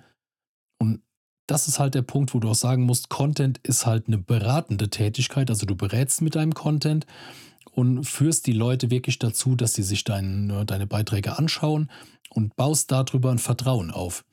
Und 0.80 1.02
das 1.46 1.68
ist 1.68 1.78
halt 1.78 1.94
der 1.94 2.02
Punkt, 2.02 2.34
wo 2.34 2.40
du 2.40 2.50
auch 2.50 2.56
sagen 2.56 2.82
musst, 2.82 3.08
Content 3.08 3.58
ist 3.62 3.86
halt 3.86 4.08
eine 4.08 4.18
beratende 4.18 4.90
Tätigkeit, 4.90 5.48
also 5.48 5.64
du 5.64 5.76
berätst 5.76 6.22
mit 6.22 6.34
deinem 6.34 6.54
Content 6.54 7.06
und 7.78 8.02
führst 8.02 8.48
die 8.48 8.52
Leute 8.52 8.90
wirklich 8.90 9.20
dazu, 9.20 9.54
dass 9.54 9.75
sie 9.75 9.84
sich 9.84 10.02
dein, 10.02 10.50
äh, 10.50 10.66
deine 10.66 10.88
Beiträge 10.88 11.38
anschauen 11.38 11.88
und 12.28 12.56
baust 12.56 12.90
darüber 12.90 13.30
ein 13.30 13.38
Vertrauen 13.38 13.92
auf. 13.92 14.25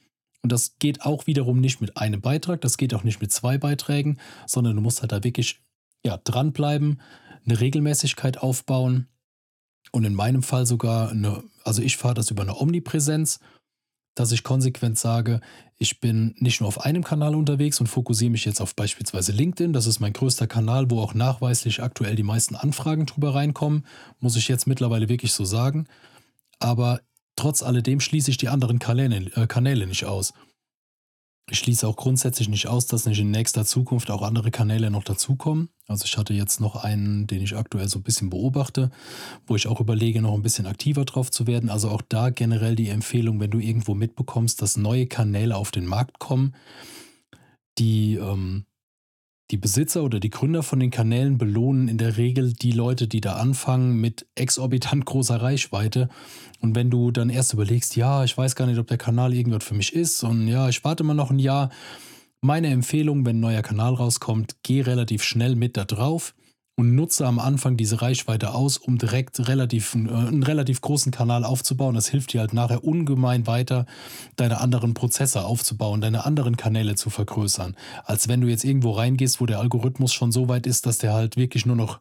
Und 0.41 0.51
das 0.51 0.79
geht 0.79 1.03
auch 1.03 1.27
wiederum 1.27 1.61
nicht 1.61 1.79
mit 1.79 1.95
einem 1.95 2.21
Beitrag, 2.21 2.61
das 2.61 2.75
geht 2.75 2.95
auch 2.95 3.03
nicht 3.03 3.21
mit 3.21 3.31
zwei 3.31 3.59
Beiträgen, 3.59 4.17
sondern 4.47 4.75
du 4.75 4.81
musst 4.81 5.01
halt 5.01 5.11
da 5.11 5.23
wirklich 5.23 5.61
ja, 6.03 6.17
dranbleiben, 6.17 6.99
eine 7.45 7.59
Regelmäßigkeit 7.59 8.39
aufbauen 8.39 9.09
und 9.91 10.05
in 10.05 10.15
meinem 10.15 10.41
Fall 10.41 10.65
sogar 10.65 11.11
eine, 11.11 11.43
also 11.63 11.83
ich 11.83 11.97
fahre 11.97 12.15
das 12.15 12.31
über 12.31 12.41
eine 12.41 12.59
Omnipräsenz 12.59 13.39
dass 14.15 14.31
ich 14.31 14.43
konsequent 14.43 14.97
sage, 14.97 15.41
ich 15.77 15.99
bin 15.99 16.35
nicht 16.39 16.61
nur 16.61 16.69
auf 16.69 16.81
einem 16.81 17.03
Kanal 17.03 17.35
unterwegs 17.35 17.79
und 17.81 17.87
fokussiere 17.87 18.31
mich 18.31 18.45
jetzt 18.45 18.61
auf 18.61 18.75
beispielsweise 18.75 19.33
LinkedIn. 19.33 19.73
Das 19.73 19.87
ist 19.87 19.99
mein 19.99 20.13
größter 20.13 20.47
Kanal, 20.47 20.89
wo 20.89 21.01
auch 21.01 21.13
nachweislich 21.13 21.83
aktuell 21.83 22.15
die 22.15 22.23
meisten 22.23 22.55
Anfragen 22.55 23.05
drüber 23.05 23.35
reinkommen. 23.35 23.85
Muss 24.19 24.37
ich 24.37 24.47
jetzt 24.47 24.67
mittlerweile 24.67 25.09
wirklich 25.09 25.33
so 25.33 25.43
sagen. 25.43 25.87
Aber 26.59 27.01
trotz 27.35 27.61
alledem 27.61 27.99
schließe 27.99 28.31
ich 28.31 28.37
die 28.37 28.47
anderen 28.47 28.79
Kanäle, 28.79 29.31
äh, 29.35 29.47
Kanäle 29.47 29.85
nicht 29.85 30.05
aus. 30.05 30.33
Ich 31.47 31.59
schließe 31.59 31.87
auch 31.87 31.95
grundsätzlich 31.95 32.49
nicht 32.49 32.67
aus, 32.67 32.87
dass 32.87 33.05
nicht 33.05 33.19
in 33.19 33.29
nächster 33.29 33.65
Zukunft 33.65 34.09
auch 34.09 34.23
andere 34.23 34.49
Kanäle 34.49 34.89
noch 34.89 35.03
dazukommen. 35.03 35.69
Also 35.87 36.05
ich 36.05 36.17
hatte 36.17 36.33
jetzt 36.33 36.59
noch 36.59 36.75
einen, 36.83 37.27
den 37.27 37.41
ich 37.41 37.55
aktuell 37.55 37.87
so 37.87 37.99
ein 37.99 38.03
bisschen 38.03 38.31
beobachte, 38.31 38.89
wo 39.45 39.55
ich 39.55 39.67
auch 39.67 39.79
überlege, 39.79 40.23
noch 40.23 40.33
ein 40.33 40.41
bisschen 40.41 40.65
aktiver 40.65 41.05
drauf 41.05 41.29
zu 41.29 41.45
werden. 41.45 41.69
Also 41.69 41.89
auch 41.89 42.01
da 42.01 42.31
generell 42.31 42.75
die 42.75 42.89
Empfehlung, 42.89 43.39
wenn 43.39 43.51
du 43.51 43.59
irgendwo 43.59 43.93
mitbekommst, 43.93 44.59
dass 44.61 44.75
neue 44.75 45.05
Kanäle 45.05 45.55
auf 45.55 45.69
den 45.69 45.85
Markt 45.85 46.17
kommen, 46.17 46.55
die 47.77 48.15
ähm, 48.15 48.65
die 49.51 49.57
Besitzer 49.57 50.03
oder 50.03 50.19
die 50.19 50.29
Gründer 50.29 50.63
von 50.63 50.79
den 50.79 50.89
Kanälen 50.89 51.37
belohnen 51.37 51.87
in 51.87 51.97
der 51.97 52.17
Regel 52.17 52.53
die 52.53 52.71
Leute, 52.71 53.07
die 53.07 53.21
da 53.21 53.35
anfangen 53.35 53.99
mit 54.01 54.25
exorbitant 54.35 55.05
großer 55.05 55.41
Reichweite. 55.41 56.09
Und 56.61 56.75
wenn 56.75 56.89
du 56.89 57.11
dann 57.11 57.29
erst 57.29 57.53
überlegst, 57.53 57.95
ja, 57.95 58.23
ich 58.23 58.37
weiß 58.37 58.55
gar 58.55 58.65
nicht, 58.65 58.79
ob 58.79 58.87
der 58.87 58.97
Kanal 58.97 59.33
irgendwas 59.33 59.63
für 59.63 59.75
mich 59.75 59.93
ist 59.93 60.23
und 60.23 60.47
ja, 60.47 60.67
ich 60.69 60.83
warte 60.83 61.03
mal 61.03 61.13
noch 61.13 61.31
ein 61.31 61.39
Jahr. 61.39 61.69
Meine 62.41 62.67
Empfehlung, 62.67 63.25
wenn 63.25 63.37
ein 63.37 63.41
neuer 63.41 63.61
Kanal 63.61 63.93
rauskommt, 63.93 64.57
geh 64.63 64.81
relativ 64.81 65.23
schnell 65.23 65.55
mit 65.55 65.77
da 65.77 65.85
drauf 65.85 66.33
und 66.75 66.93
nutze 66.93 67.25
am 67.25 67.39
Anfang 67.39 67.77
diese 67.77 68.01
Reichweite 68.01 68.53
aus, 68.53 68.77
um 68.77 68.97
direkt 68.97 69.47
relativ, 69.47 69.95
äh, 69.95 69.97
einen 69.97 70.43
relativ 70.43 70.81
großen 70.81 71.11
Kanal 71.11 71.45
aufzubauen. 71.45 71.95
Das 71.95 72.07
hilft 72.07 72.33
dir 72.33 72.41
halt 72.41 72.53
nachher 72.53 72.83
ungemein 72.83 73.47
weiter, 73.47 73.85
deine 74.35 74.59
anderen 74.59 74.93
Prozesse 74.93 75.45
aufzubauen, 75.45 76.01
deine 76.01 76.25
anderen 76.25 76.57
Kanäle 76.57 76.95
zu 76.95 77.09
vergrößern. 77.09 77.75
Als 78.03 78.27
wenn 78.27 78.41
du 78.41 78.47
jetzt 78.47 78.65
irgendwo 78.65 78.91
reingehst, 78.91 79.39
wo 79.39 79.45
der 79.45 79.59
Algorithmus 79.59 80.13
schon 80.13 80.31
so 80.31 80.49
weit 80.49 80.67
ist, 80.67 80.85
dass 80.85 80.97
der 80.97 81.13
halt 81.13 81.37
wirklich 81.37 81.65
nur 81.65 81.77
noch 81.77 81.99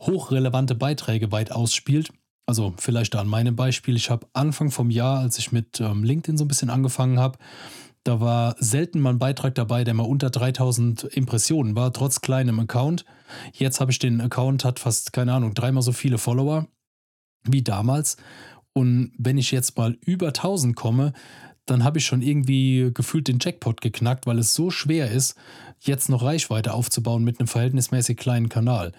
hochrelevante 0.00 0.74
Beiträge 0.74 1.32
weit 1.32 1.50
ausspielt. 1.50 2.10
Also 2.46 2.74
vielleicht 2.76 3.16
an 3.16 3.26
meinem 3.26 3.56
Beispiel. 3.56 3.96
Ich 3.96 4.10
habe 4.10 4.26
Anfang 4.34 4.70
vom 4.70 4.90
Jahr, 4.90 5.18
als 5.20 5.38
ich 5.38 5.50
mit 5.50 5.80
ähm, 5.80 6.04
LinkedIn 6.04 6.36
so 6.36 6.44
ein 6.44 6.48
bisschen 6.48 6.68
angefangen 6.70 7.18
habe, 7.18 7.38
da 8.04 8.20
war 8.20 8.54
selten 8.58 9.00
mal 9.00 9.10
ein 9.10 9.18
Beitrag 9.18 9.54
dabei, 9.54 9.82
der 9.82 9.94
mal 9.94 10.04
unter 10.04 10.30
3000 10.30 11.04
Impressionen 11.04 11.74
war, 11.74 11.92
trotz 11.92 12.20
kleinem 12.20 12.60
Account. 12.60 13.04
Jetzt 13.52 13.80
habe 13.80 13.90
ich 13.90 13.98
den 13.98 14.20
Account, 14.20 14.64
hat 14.64 14.78
fast, 14.78 15.12
keine 15.12 15.32
Ahnung, 15.32 15.54
dreimal 15.54 15.82
so 15.82 15.92
viele 15.92 16.18
Follower 16.18 16.68
wie 17.44 17.62
damals. 17.62 18.16
Und 18.74 19.12
wenn 19.18 19.38
ich 19.38 19.50
jetzt 19.50 19.76
mal 19.78 19.96
über 20.02 20.28
1000 20.28 20.76
komme, 20.76 21.12
dann 21.66 21.82
habe 21.82 21.98
ich 21.98 22.04
schon 22.04 22.20
irgendwie 22.20 22.90
gefühlt 22.92 23.26
den 23.26 23.38
Jackpot 23.40 23.80
geknackt, 23.80 24.26
weil 24.26 24.38
es 24.38 24.52
so 24.52 24.70
schwer 24.70 25.10
ist, 25.10 25.34
jetzt 25.80 26.10
noch 26.10 26.22
Reichweite 26.22 26.74
aufzubauen 26.74 27.24
mit 27.24 27.40
einem 27.40 27.46
verhältnismäßig 27.46 28.18
kleinen 28.18 28.50
Kanal. 28.50 28.92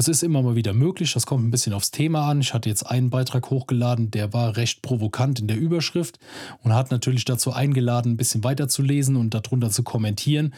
Es 0.00 0.06
ist 0.06 0.22
immer 0.22 0.42
mal 0.42 0.54
wieder 0.54 0.74
möglich, 0.74 1.12
das 1.12 1.26
kommt 1.26 1.44
ein 1.44 1.50
bisschen 1.50 1.72
aufs 1.72 1.90
Thema 1.90 2.30
an. 2.30 2.40
Ich 2.40 2.54
hatte 2.54 2.68
jetzt 2.68 2.84
einen 2.84 3.10
Beitrag 3.10 3.50
hochgeladen, 3.50 4.12
der 4.12 4.32
war 4.32 4.56
recht 4.56 4.80
provokant 4.80 5.40
in 5.40 5.48
der 5.48 5.58
Überschrift 5.58 6.20
und 6.62 6.72
hat 6.72 6.92
natürlich 6.92 7.24
dazu 7.24 7.52
eingeladen, 7.52 8.12
ein 8.12 8.16
bisschen 8.16 8.44
weiterzulesen 8.44 9.16
und 9.16 9.34
darunter 9.34 9.70
zu 9.70 9.82
kommentieren. 9.82 10.54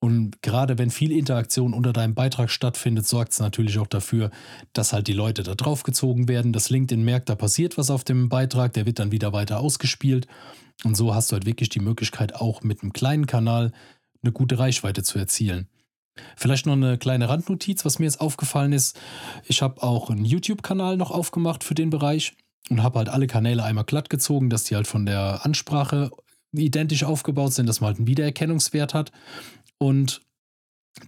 Und 0.00 0.40
gerade 0.40 0.78
wenn 0.78 0.90
viel 0.90 1.12
Interaktion 1.12 1.74
unter 1.74 1.92
deinem 1.92 2.14
Beitrag 2.14 2.48
stattfindet, 2.48 3.06
sorgt 3.06 3.32
es 3.32 3.40
natürlich 3.40 3.78
auch 3.78 3.86
dafür, 3.86 4.30
dass 4.72 4.94
halt 4.94 5.06
die 5.06 5.12
Leute 5.12 5.42
da 5.42 5.54
drauf 5.54 5.82
gezogen 5.82 6.26
werden. 6.26 6.54
Das 6.54 6.70
LinkedIn 6.70 7.04
merkt, 7.04 7.28
da 7.28 7.34
passiert 7.34 7.76
was 7.76 7.90
auf 7.90 8.04
dem 8.04 8.30
Beitrag, 8.30 8.72
der 8.72 8.86
wird 8.86 9.00
dann 9.00 9.12
wieder 9.12 9.34
weiter 9.34 9.60
ausgespielt. 9.60 10.26
Und 10.84 10.96
so 10.96 11.14
hast 11.14 11.30
du 11.30 11.34
halt 11.34 11.44
wirklich 11.44 11.68
die 11.68 11.80
Möglichkeit, 11.80 12.34
auch 12.36 12.62
mit 12.62 12.82
einem 12.82 12.94
kleinen 12.94 13.26
Kanal 13.26 13.70
eine 14.22 14.32
gute 14.32 14.58
Reichweite 14.58 15.02
zu 15.02 15.18
erzielen. 15.18 15.68
Vielleicht 16.36 16.66
noch 16.66 16.74
eine 16.74 16.98
kleine 16.98 17.28
Randnotiz, 17.28 17.84
was 17.84 17.98
mir 17.98 18.06
jetzt 18.06 18.20
aufgefallen 18.20 18.72
ist. 18.72 18.98
Ich 19.46 19.62
habe 19.62 19.82
auch 19.82 20.10
einen 20.10 20.24
YouTube-Kanal 20.24 20.96
noch 20.96 21.10
aufgemacht 21.10 21.64
für 21.64 21.74
den 21.74 21.90
Bereich 21.90 22.34
und 22.70 22.82
habe 22.82 22.98
halt 22.98 23.08
alle 23.08 23.26
Kanäle 23.26 23.64
einmal 23.64 23.84
glatt 23.84 24.10
gezogen, 24.10 24.50
dass 24.50 24.64
die 24.64 24.76
halt 24.76 24.86
von 24.86 25.06
der 25.06 25.44
Ansprache 25.44 26.10
identisch 26.52 27.04
aufgebaut 27.04 27.52
sind, 27.52 27.66
dass 27.66 27.80
man 27.80 27.88
halt 27.88 27.98
einen 27.98 28.06
Wiedererkennungswert 28.06 28.94
hat. 28.94 29.12
Und 29.78 30.22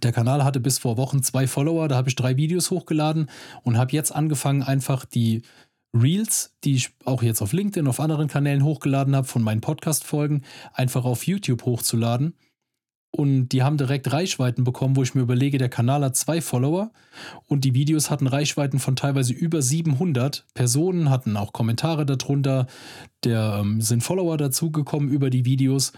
der 0.03 0.11
Kanal 0.11 0.43
hatte 0.43 0.59
bis 0.59 0.79
vor 0.79 0.97
Wochen 0.97 1.23
zwei 1.23 1.47
Follower, 1.47 1.87
da 1.87 1.95
habe 1.95 2.09
ich 2.09 2.15
drei 2.15 2.37
Videos 2.37 2.71
hochgeladen 2.71 3.29
und 3.63 3.77
habe 3.77 3.91
jetzt 3.91 4.11
angefangen, 4.13 4.63
einfach 4.63 5.05
die 5.05 5.41
Reels, 5.93 6.55
die 6.63 6.75
ich 6.75 6.91
auch 7.03 7.21
jetzt 7.21 7.41
auf 7.41 7.51
LinkedIn, 7.51 7.87
auf 7.87 7.99
anderen 7.99 8.29
Kanälen 8.29 8.63
hochgeladen 8.63 9.15
habe, 9.15 9.27
von 9.27 9.41
meinen 9.41 9.59
Podcast-Folgen, 9.59 10.43
einfach 10.73 11.03
auf 11.03 11.27
YouTube 11.27 11.65
hochzuladen 11.65 12.33
und 13.11 13.49
die 13.49 13.61
haben 13.61 13.77
direkt 13.77 14.11
Reichweiten 14.11 14.63
bekommen, 14.63 14.95
wo 14.95 15.03
ich 15.03 15.13
mir 15.15 15.21
überlege, 15.21 15.57
der 15.57 15.69
Kanal 15.69 16.03
hat 16.03 16.15
zwei 16.15 16.39
Follower 16.39 16.91
und 17.45 17.65
die 17.65 17.73
Videos 17.73 18.09
hatten 18.09 18.25
Reichweiten 18.25 18.79
von 18.79 18.95
teilweise 18.95 19.33
über 19.33 19.61
700 19.61 20.45
Personen, 20.53 21.09
hatten 21.09 21.35
auch 21.35 21.51
Kommentare 21.51 22.05
darunter, 22.05 22.67
der 23.25 23.59
ähm, 23.61 23.81
sind 23.81 24.01
Follower 24.01 24.37
dazugekommen 24.37 25.09
über 25.09 25.29
die 25.29 25.43
Videos, 25.43 25.91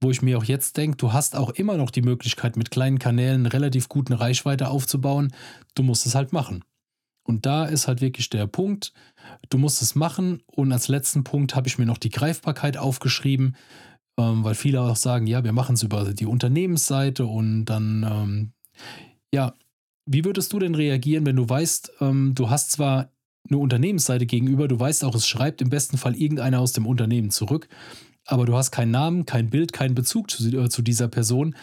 wo 0.00 0.10
ich 0.10 0.22
mir 0.22 0.38
auch 0.38 0.44
jetzt 0.44 0.78
denke, 0.78 0.96
du 0.96 1.12
hast 1.12 1.36
auch 1.36 1.50
immer 1.50 1.76
noch 1.76 1.90
die 1.90 2.02
Möglichkeit, 2.02 2.56
mit 2.56 2.70
kleinen 2.70 2.98
Kanälen 2.98 3.44
relativ 3.44 3.88
guten 3.88 4.14
Reichweite 4.14 4.68
aufzubauen. 4.68 5.32
Du 5.74 5.82
musst 5.82 6.06
es 6.06 6.14
halt 6.14 6.32
machen. 6.32 6.64
Und 7.22 7.44
da 7.44 7.64
ist 7.64 7.88
halt 7.88 8.00
wirklich 8.00 8.30
der 8.30 8.46
Punkt, 8.46 8.92
du 9.48 9.58
musst 9.58 9.82
es 9.82 9.94
machen. 9.94 10.42
Und 10.46 10.72
als 10.72 10.88
letzten 10.88 11.24
Punkt 11.24 11.56
habe 11.56 11.68
ich 11.68 11.76
mir 11.76 11.86
noch 11.86 11.98
die 11.98 12.10
Greifbarkeit 12.10 12.76
aufgeschrieben, 12.76 13.56
ähm, 14.18 14.44
weil 14.44 14.54
viele 14.54 14.80
auch 14.80 14.96
sagen, 14.96 15.26
ja, 15.26 15.44
wir 15.44 15.52
machen 15.52 15.74
es 15.74 15.82
über 15.82 16.12
die 16.12 16.26
Unternehmensseite 16.26 17.26
und 17.26 17.66
dann, 17.66 18.06
ähm, 18.08 18.52
ja, 19.32 19.54
wie 20.06 20.24
würdest 20.24 20.52
du 20.52 20.58
denn 20.58 20.74
reagieren, 20.74 21.26
wenn 21.26 21.36
du 21.36 21.48
weißt, 21.48 21.92
ähm, 22.00 22.34
du 22.34 22.48
hast 22.48 22.72
zwar 22.72 23.10
eine 23.48 23.58
Unternehmensseite 23.58 24.26
gegenüber, 24.26 24.68
du 24.68 24.78
weißt 24.78 25.04
auch, 25.04 25.14
es 25.14 25.26
schreibt 25.26 25.60
im 25.60 25.70
besten 25.70 25.98
Fall 25.98 26.16
irgendeiner 26.16 26.60
aus 26.60 26.72
dem 26.72 26.86
Unternehmen 26.86 27.30
zurück, 27.30 27.68
aber 28.24 28.44
du 28.44 28.56
hast 28.56 28.70
keinen 28.70 28.90
Namen, 28.90 29.26
kein 29.26 29.50
Bild, 29.50 29.72
keinen 29.72 29.94
Bezug 29.94 30.30
zu, 30.30 30.46
äh, 30.48 30.68
zu 30.68 30.82
dieser 30.82 31.08
Person. 31.08 31.54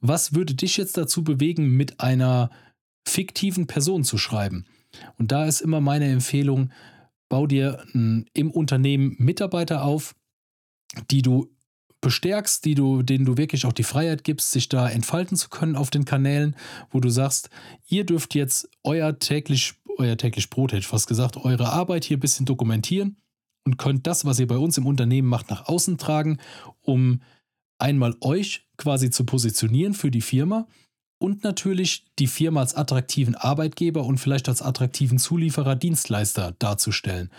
Was 0.00 0.34
würde 0.34 0.54
dich 0.54 0.76
jetzt 0.76 0.96
dazu 0.96 1.24
bewegen, 1.24 1.76
mit 1.76 2.00
einer 2.00 2.50
fiktiven 3.06 3.66
Person 3.66 4.04
zu 4.04 4.18
schreiben? 4.18 4.66
Und 5.18 5.32
da 5.32 5.46
ist 5.46 5.60
immer 5.60 5.80
meine 5.80 6.06
Empfehlung, 6.06 6.70
bau 7.28 7.46
dir 7.46 7.84
n, 7.94 8.26
im 8.32 8.50
Unternehmen 8.50 9.16
Mitarbeiter 9.18 9.82
auf, 9.82 10.14
die 11.10 11.22
du 11.22 11.53
bestärkst, 12.04 12.64
die 12.64 12.74
du, 12.74 13.02
denen 13.02 13.24
du 13.24 13.36
wirklich 13.36 13.64
auch 13.64 13.72
die 13.72 13.82
Freiheit 13.82 14.22
gibst, 14.24 14.52
sich 14.52 14.68
da 14.68 14.88
entfalten 14.88 15.36
zu 15.36 15.48
können 15.48 15.74
auf 15.74 15.88
den 15.90 16.04
Kanälen, 16.04 16.54
wo 16.90 17.00
du 17.00 17.08
sagst, 17.08 17.48
ihr 17.88 18.04
dürft 18.04 18.34
jetzt 18.34 18.68
euer 18.84 19.18
täglich, 19.18 19.74
euer 19.98 20.16
täglich 20.16 20.50
Brot, 20.50 20.72
hätte 20.72 20.80
ich 20.80 20.86
fast 20.86 21.08
gesagt, 21.08 21.38
eure 21.38 21.70
Arbeit 21.70 22.04
hier 22.04 22.18
ein 22.18 22.20
bisschen 22.20 22.46
dokumentieren 22.46 23.16
und 23.64 23.78
könnt 23.78 24.06
das, 24.06 24.26
was 24.26 24.38
ihr 24.38 24.46
bei 24.46 24.58
uns 24.58 24.76
im 24.76 24.86
Unternehmen 24.86 25.28
macht, 25.28 25.48
nach 25.48 25.66
außen 25.66 25.96
tragen, 25.96 26.38
um 26.82 27.22
einmal 27.78 28.14
euch 28.20 28.68
quasi 28.76 29.10
zu 29.10 29.24
positionieren 29.24 29.94
für 29.94 30.10
die 30.10 30.20
Firma 30.20 30.68
und 31.18 31.42
natürlich 31.42 32.04
die 32.18 32.26
Firma 32.26 32.60
als 32.60 32.74
attraktiven 32.74 33.34
Arbeitgeber 33.34 34.04
und 34.04 34.18
vielleicht 34.18 34.48
als 34.48 34.60
attraktiven 34.60 35.18
Zulieferer, 35.18 35.74
Dienstleister 35.74 36.52
darzustellen. 36.58 37.30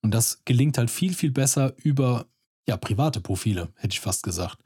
Und 0.00 0.14
das 0.14 0.44
gelingt 0.44 0.78
halt 0.78 0.90
viel, 0.90 1.12
viel 1.12 1.32
besser 1.32 1.74
über 1.82 2.26
ja, 2.68 2.76
private 2.76 3.20
Profile, 3.20 3.68
hätte 3.76 3.92
ich 3.92 4.00
fast 4.00 4.22
gesagt. 4.22 4.58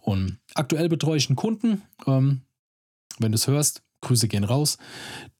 Und 0.00 0.38
aktuell 0.54 0.88
betreue 0.88 1.16
ich 1.16 1.28
einen 1.28 1.36
Kunden, 1.36 1.82
ähm, 2.06 2.42
wenn 3.18 3.32
du 3.32 3.36
es 3.36 3.46
hörst, 3.46 3.82
Grüße 4.02 4.28
gehen 4.28 4.44
raus. 4.44 4.78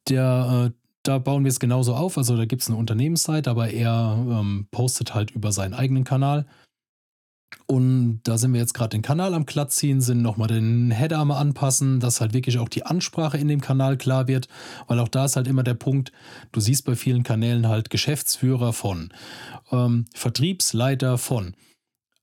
Der, 0.09 0.71
äh, 0.71 0.79
da 1.03 1.19
bauen 1.19 1.45
wir 1.45 1.51
es 1.51 1.61
genauso 1.61 1.95
auf. 1.95 2.19
Also 2.19 2.37
da 2.37 2.45
gibt 2.47 2.63
es 2.63 2.69
eine 2.69 2.77
Unternehmensseite, 2.77 3.51
aber 3.51 3.71
er 3.71 4.19
ähm, 4.19 4.67
postet 4.71 5.15
halt 5.15 5.31
über 5.31 5.53
seinen 5.53 5.75
eigenen 5.75 6.05
Kanal. 6.05 6.47
Und 7.67 8.21
da 8.25 8.39
sind 8.39 8.53
wir 8.53 8.61
jetzt 8.61 8.75
gerade 8.75 8.91
den 8.91 9.03
Kanal 9.03 9.35
am 9.35 9.47
glatt 9.47 9.73
ziehen, 9.73 10.01
sind 10.01 10.23
nochmal 10.23 10.49
den 10.49 10.91
Header 10.91 11.19
am 11.19 11.33
anpassen, 11.33 11.99
dass 11.99 12.21
halt 12.21 12.33
wirklich 12.33 12.59
auch 12.59 12.69
die 12.69 12.87
Ansprache 12.87 13.39
in 13.39 13.49
dem 13.49 13.61
Kanal 13.61 13.97
klar 13.97 14.29
wird, 14.29 14.49
weil 14.87 15.01
auch 15.01 15.09
da 15.09 15.25
ist 15.25 15.37
halt 15.37 15.49
immer 15.49 15.65
der 15.65 15.75
Punkt, 15.75 16.13
du 16.53 16.61
siehst 16.61 16.85
bei 16.85 16.95
vielen 16.95 17.25
Kanälen 17.25 17.67
halt 17.67 17.91
Geschäftsführer 17.91 18.73
von, 18.73 19.13
ähm, 19.73 20.05
Vertriebsleiter 20.15 21.19
von. 21.19 21.55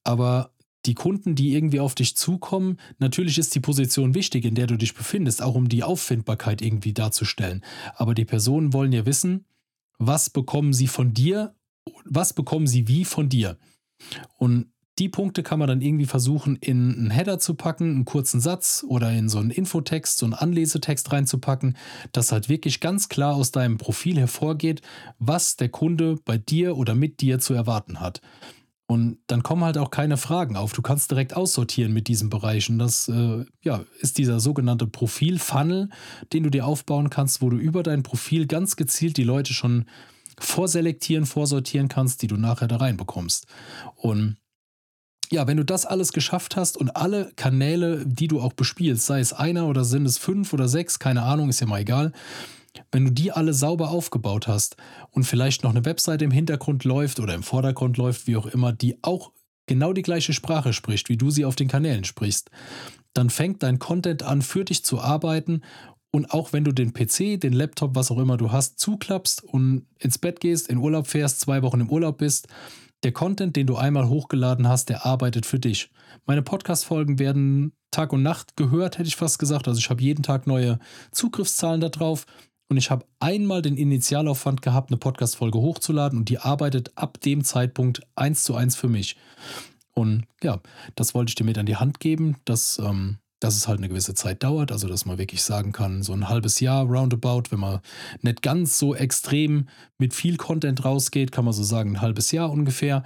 Aber 0.03 0.51
die 0.85 0.95
Kunden, 0.95 1.35
die 1.35 1.53
irgendwie 1.53 1.79
auf 1.79 1.95
dich 1.95 2.17
zukommen, 2.17 2.77
natürlich 2.99 3.37
ist 3.37 3.55
die 3.55 3.61
Position 3.61 4.15
wichtig, 4.15 4.43
in 4.45 4.55
der 4.55 4.67
du 4.67 4.75
dich 4.75 4.93
befindest, 4.93 5.41
auch 5.41 5.55
um 5.55 5.69
die 5.69 5.83
Auffindbarkeit 5.83 6.61
irgendwie 6.61 6.93
darzustellen. 6.93 7.63
Aber 7.95 8.13
die 8.13 8.25
Personen 8.25 8.73
wollen 8.73 8.91
ja 8.91 9.05
wissen, 9.05 9.45
was 9.97 10.29
bekommen 10.29 10.73
sie 10.73 10.87
von 10.87 11.13
dir, 11.13 11.55
was 12.05 12.33
bekommen 12.33 12.67
sie 12.67 12.87
wie 12.87 13.05
von 13.05 13.29
dir. 13.29 13.57
Und 14.37 14.67
die 14.99 15.09
Punkte 15.09 15.41
kann 15.41 15.57
man 15.57 15.67
dann 15.67 15.81
irgendwie 15.81 16.05
versuchen, 16.05 16.55
in 16.57 16.93
einen 16.93 17.09
Header 17.09 17.39
zu 17.39 17.55
packen, 17.55 17.89
einen 17.89 18.05
kurzen 18.05 18.39
Satz 18.39 18.85
oder 18.87 19.11
in 19.11 19.27
so 19.27 19.39
einen 19.39 19.49
Infotext, 19.49 20.19
so 20.19 20.25
einen 20.25 20.35
Anlesetext 20.35 21.11
reinzupacken, 21.11 21.77
dass 22.11 22.31
halt 22.31 22.47
wirklich 22.47 22.79
ganz 22.79 23.09
klar 23.09 23.35
aus 23.35 23.51
deinem 23.51 23.79
Profil 23.79 24.19
hervorgeht, 24.19 24.81
was 25.17 25.55
der 25.55 25.69
Kunde 25.69 26.17
bei 26.25 26.37
dir 26.37 26.77
oder 26.77 26.93
mit 26.93 27.21
dir 27.21 27.39
zu 27.39 27.55
erwarten 27.55 27.99
hat. 27.99 28.21
Und 28.93 29.17
dann 29.25 29.41
kommen 29.41 29.63
halt 29.63 29.79
auch 29.79 29.89
keine 29.89 30.17
Fragen 30.17 30.55
auf. 30.55 30.71
Du 30.73 30.83
kannst 30.83 31.09
direkt 31.09 31.35
aussortieren 31.35 31.93
mit 31.93 32.07
diesen 32.07 32.29
Bereichen. 32.29 32.77
Das 32.77 33.07
äh, 33.07 33.43
ja, 33.63 33.83
ist 34.01 34.19
dieser 34.19 34.39
sogenannte 34.39 34.85
Profil-Funnel, 34.85 35.89
den 36.31 36.43
du 36.43 36.51
dir 36.51 36.67
aufbauen 36.67 37.09
kannst, 37.09 37.41
wo 37.41 37.49
du 37.49 37.57
über 37.57 37.81
dein 37.81 38.03
Profil 38.03 38.45
ganz 38.45 38.75
gezielt 38.75 39.17
die 39.17 39.23
Leute 39.23 39.51
schon 39.51 39.85
vorselektieren, 40.37 41.25
vorsortieren 41.25 41.87
kannst, 41.87 42.21
die 42.21 42.27
du 42.27 42.37
nachher 42.37 42.67
da 42.67 42.75
reinbekommst. 42.75 43.47
Und 43.95 44.37
ja, 45.31 45.47
wenn 45.47 45.57
du 45.57 45.65
das 45.65 45.87
alles 45.87 46.13
geschafft 46.13 46.55
hast 46.55 46.77
und 46.77 46.95
alle 46.95 47.31
Kanäle, 47.35 48.05
die 48.05 48.27
du 48.27 48.41
auch 48.41 48.53
bespielst, 48.53 49.07
sei 49.07 49.21
es 49.21 49.33
einer 49.33 49.65
oder 49.65 49.85
sind 49.85 50.05
es 50.05 50.19
fünf 50.19 50.53
oder 50.53 50.67
sechs, 50.67 50.99
keine 50.99 51.23
Ahnung, 51.23 51.49
ist 51.49 51.61
ja 51.61 51.65
mal 51.65 51.81
egal, 51.81 52.11
wenn 52.91 53.05
du 53.05 53.11
die 53.11 53.31
alle 53.31 53.53
sauber 53.53 53.89
aufgebaut 53.89 54.47
hast 54.47 54.77
und 55.11 55.23
vielleicht 55.23 55.63
noch 55.63 55.71
eine 55.71 55.85
Webseite 55.85 56.25
im 56.25 56.31
Hintergrund 56.31 56.83
läuft 56.83 57.19
oder 57.19 57.33
im 57.33 57.43
Vordergrund 57.43 57.97
läuft, 57.97 58.27
wie 58.27 58.37
auch 58.37 58.45
immer, 58.45 58.73
die 58.73 58.97
auch 59.03 59.31
genau 59.65 59.93
die 59.93 60.01
gleiche 60.01 60.33
Sprache 60.33 60.73
spricht, 60.73 61.09
wie 61.09 61.17
du 61.17 61.29
sie 61.29 61.45
auf 61.45 61.55
den 61.55 61.67
Kanälen 61.67 62.03
sprichst, 62.03 62.49
dann 63.13 63.29
fängt 63.29 63.63
dein 63.63 63.79
Content 63.79 64.23
an, 64.23 64.41
für 64.41 64.65
dich 64.65 64.83
zu 64.83 64.99
arbeiten. 64.99 65.61
Und 66.11 66.31
auch 66.31 66.53
wenn 66.53 66.63
du 66.63 66.71
den 66.71 66.93
PC, 66.93 67.39
den 67.39 67.53
Laptop, 67.53 67.95
was 67.95 68.11
auch 68.11 68.19
immer 68.19 68.37
du 68.37 68.51
hast, 68.51 68.79
zuklappst 68.79 69.43
und 69.43 69.87
ins 69.97 70.17
Bett 70.17 70.39
gehst, 70.39 70.67
in 70.67 70.77
Urlaub 70.77 71.07
fährst, 71.07 71.39
zwei 71.39 71.63
Wochen 71.63 71.81
im 71.81 71.89
Urlaub 71.89 72.19
bist, 72.19 72.47
der 73.03 73.11
Content, 73.11 73.55
den 73.55 73.67
du 73.67 73.75
einmal 73.75 74.07
hochgeladen 74.07 74.67
hast, 74.67 74.89
der 74.89 75.05
arbeitet 75.05 75.45
für 75.45 75.59
dich. 75.59 75.89
Meine 76.25 76.41
Podcast-Folgen 76.41 77.19
werden 77.19 77.73
Tag 77.91 78.13
und 78.13 78.23
Nacht 78.23 78.55
gehört, 78.55 78.97
hätte 78.97 79.07
ich 79.07 79.15
fast 79.15 79.39
gesagt. 79.39 79.67
Also 79.67 79.79
ich 79.79 79.89
habe 79.89 80.01
jeden 80.01 80.23
Tag 80.23 80.47
neue 80.47 80.79
Zugriffszahlen 81.11 81.81
darauf. 81.81 82.25
Und 82.69 82.77
ich 82.77 82.89
habe 82.89 83.05
einmal 83.19 83.61
den 83.61 83.77
Initialaufwand 83.77 84.61
gehabt, 84.61 84.89
eine 84.89 84.97
Podcast-Folge 84.97 85.59
hochzuladen 85.59 86.19
und 86.19 86.29
die 86.29 86.39
arbeitet 86.39 86.91
ab 86.95 87.19
dem 87.21 87.43
Zeitpunkt 87.43 88.01
eins 88.15 88.43
zu 88.43 88.55
eins 88.55 88.75
für 88.75 88.87
mich. 88.87 89.15
Und 89.93 90.25
ja, 90.41 90.59
das 90.95 91.13
wollte 91.13 91.31
ich 91.31 91.35
dir 91.35 91.43
mit 91.43 91.57
an 91.57 91.65
die 91.65 91.75
Hand 91.75 91.99
geben, 91.99 92.37
dass, 92.45 92.79
ähm, 92.79 93.17
dass 93.39 93.55
es 93.55 93.67
halt 93.67 93.77
eine 93.77 93.89
gewisse 93.89 94.15
Zeit 94.15 94.41
dauert, 94.43 94.71
also 94.71 94.87
dass 94.87 95.05
man 95.05 95.17
wirklich 95.17 95.43
sagen 95.43 95.71
kann, 95.71 96.01
so 96.01 96.13
ein 96.13 96.29
halbes 96.29 96.59
Jahr 96.59 96.85
roundabout, 96.85 97.43
wenn 97.51 97.59
man 97.59 97.79
nicht 98.21 98.41
ganz 98.41 98.79
so 98.79 98.95
extrem 98.95 99.67
mit 99.99 100.13
viel 100.13 100.37
Content 100.37 100.83
rausgeht, 100.83 101.31
kann 101.31 101.45
man 101.45 101.53
so 101.53 101.63
sagen, 101.63 101.91
ein 101.91 102.01
halbes 102.01 102.31
Jahr 102.31 102.49
ungefähr, 102.49 103.03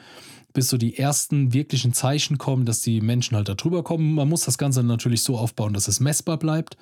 bis 0.53 0.69
so 0.69 0.77
die 0.77 0.97
ersten 0.97 1.53
wirklichen 1.53 1.93
Zeichen 1.93 2.37
kommen, 2.37 2.65
dass 2.65 2.81
die 2.81 3.01
Menschen 3.01 3.35
halt 3.35 3.49
da 3.49 3.55
drüber 3.55 3.83
kommen. 3.83 4.13
Man 4.13 4.29
muss 4.29 4.45
das 4.45 4.57
Ganze 4.57 4.81
natürlich 4.81 5.23
so 5.23 5.37
aufbauen, 5.37 5.73
dass 5.73 5.87
es 5.87 5.99
messbar 5.99 6.37
bleibt 6.37 6.77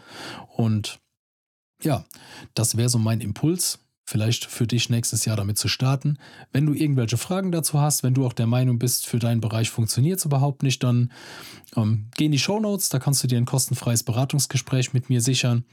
und 0.55 0.99
ja, 1.81 2.05
das 2.53 2.77
wäre 2.77 2.89
so 2.89 2.97
mein 2.97 3.21
Impuls, 3.21 3.79
vielleicht 4.05 4.45
für 4.45 4.67
dich 4.67 4.89
nächstes 4.89 5.25
Jahr 5.25 5.35
damit 5.35 5.57
zu 5.57 5.67
starten. 5.67 6.17
Wenn 6.51 6.65
du 6.65 6.73
irgendwelche 6.73 7.17
Fragen 7.17 7.51
dazu 7.51 7.79
hast, 7.79 8.03
wenn 8.03 8.13
du 8.13 8.25
auch 8.25 8.33
der 8.33 8.47
Meinung 8.47 8.79
bist, 8.79 9.07
für 9.07 9.19
deinen 9.19 9.41
Bereich 9.41 9.69
funktioniert 9.69 10.19
es 10.19 10.25
überhaupt 10.25 10.63
nicht, 10.63 10.83
dann 10.83 11.11
ähm, 11.75 12.09
geh 12.15 12.25
in 12.25 12.31
die 12.31 12.39
Show 12.39 12.59
Notes, 12.59 12.89
da 12.89 12.99
kannst 12.99 13.23
du 13.23 13.27
dir 13.27 13.37
ein 13.37 13.45
kostenfreies 13.45 14.03
Beratungsgespräch 14.03 14.93
mit 14.93 15.09
mir 15.09 15.21
sichern. 15.21 15.65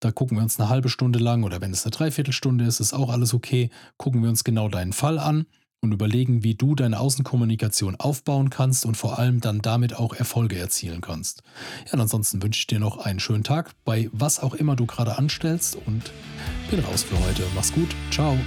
Da 0.00 0.10
gucken 0.10 0.36
wir 0.36 0.42
uns 0.42 0.58
eine 0.58 0.68
halbe 0.68 0.88
Stunde 0.88 1.18
lang 1.18 1.44
oder 1.44 1.60
wenn 1.60 1.72
es 1.72 1.84
eine 1.84 1.92
Dreiviertelstunde 1.92 2.64
ist, 2.64 2.80
ist 2.80 2.92
auch 2.92 3.10
alles 3.10 3.34
okay. 3.34 3.70
Gucken 3.98 4.22
wir 4.22 4.30
uns 4.30 4.42
genau 4.42 4.68
deinen 4.68 4.92
Fall 4.92 5.18
an 5.18 5.46
und 5.82 5.92
überlegen, 5.92 6.44
wie 6.44 6.54
du 6.54 6.74
deine 6.74 7.00
Außenkommunikation 7.00 7.96
aufbauen 7.96 8.50
kannst 8.50 8.86
und 8.86 8.96
vor 8.96 9.18
allem 9.18 9.40
dann 9.40 9.60
damit 9.60 9.96
auch 9.96 10.14
Erfolge 10.14 10.56
erzielen 10.56 11.00
kannst. 11.00 11.42
Ja, 11.86 11.94
und 11.94 12.00
ansonsten 12.00 12.42
wünsche 12.42 12.60
ich 12.60 12.66
dir 12.68 12.78
noch 12.78 12.98
einen 12.98 13.20
schönen 13.20 13.44
Tag 13.44 13.72
bei 13.84 14.08
was 14.12 14.40
auch 14.40 14.54
immer 14.54 14.76
du 14.76 14.86
gerade 14.86 15.18
anstellst 15.18 15.76
und 15.86 16.12
bin 16.70 16.80
raus 16.80 17.02
für 17.02 17.18
heute. 17.26 17.42
Mach's 17.54 17.72
gut. 17.72 17.88
Ciao. 18.10 18.38